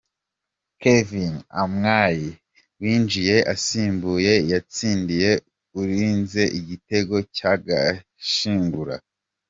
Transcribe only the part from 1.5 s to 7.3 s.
Amwayi winjiye asimbuye yatsindiye Ulinzie igitego